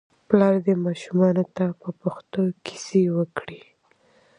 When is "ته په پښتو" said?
1.55-2.41